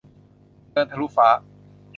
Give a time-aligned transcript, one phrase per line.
[0.71, 1.27] เดินทะลุฟ้า